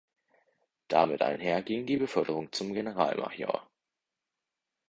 Damit 0.87 1.21
einher 1.21 1.61
ging 1.61 1.85
die 1.85 1.97
Beförderung 1.97 2.51
zum 2.51 2.73
Generalmajor. 2.73 3.67